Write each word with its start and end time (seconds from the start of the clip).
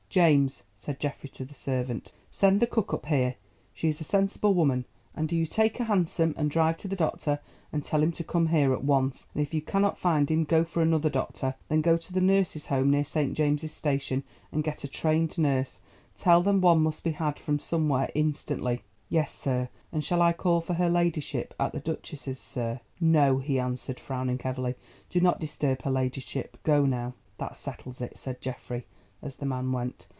"James," 0.13 0.63
said 0.75 0.99
Geoffrey 0.99 1.29
to 1.29 1.45
the 1.45 1.53
servant, 1.53 2.11
"send 2.29 2.59
the 2.59 2.67
cook 2.67 2.93
up 2.93 3.05
here—she 3.05 3.87
is 3.87 4.01
a 4.01 4.03
sensible 4.03 4.53
woman; 4.53 4.83
and 5.15 5.29
do 5.29 5.37
you 5.37 5.45
take 5.45 5.79
a 5.79 5.85
hansom 5.85 6.33
and 6.35 6.51
drive 6.51 6.75
to 6.75 6.89
the 6.89 6.97
doctor, 6.97 7.39
and 7.71 7.81
tell 7.81 8.03
him 8.03 8.11
to 8.11 8.21
come 8.25 8.47
here 8.47 8.73
at 8.73 8.83
once, 8.83 9.29
and 9.33 9.41
if 9.41 9.53
you 9.53 9.61
cannot 9.61 9.97
find 9.97 10.29
him 10.29 10.43
go 10.43 10.65
for 10.65 10.81
another 10.81 11.09
doctor. 11.09 11.55
Then 11.69 11.79
go 11.79 11.95
to 11.95 12.11
the 12.11 12.19
Nurses' 12.19 12.65
Home, 12.65 12.91
near 12.91 13.05
St. 13.05 13.33
James' 13.33 13.71
Station, 13.71 14.23
and 14.51 14.65
get 14.65 14.83
a 14.83 14.89
trained 14.89 15.37
nurse—tell 15.37 16.41
them 16.43 16.59
one 16.59 16.81
must 16.83 17.05
be 17.05 17.11
had 17.11 17.39
from 17.39 17.57
somewhere 17.57 18.11
instantly." 18.13 18.81
"Yes, 19.07 19.33
sir. 19.33 19.69
And 19.93 20.03
shall 20.03 20.21
I 20.21 20.33
call 20.33 20.59
for 20.59 20.73
her 20.73 20.89
ladyship 20.89 21.53
at 21.57 21.71
the 21.71 21.79
duchess's, 21.79 22.37
sir?" 22.37 22.81
"No," 22.99 23.37
he 23.37 23.57
answered, 23.57 23.97
frowning 23.97 24.39
heavily, 24.39 24.75
"do 25.09 25.21
not 25.21 25.39
disturb 25.39 25.83
her 25.83 25.91
ladyship. 25.91 26.57
Go 26.63 26.85
now." 26.85 27.13
"That 27.37 27.55
settles 27.55 28.01
it," 28.01 28.17
said 28.17 28.41
Geoffrey, 28.41 28.85
as 29.23 29.35
the 29.35 29.45
man 29.45 29.71
went. 29.71 30.07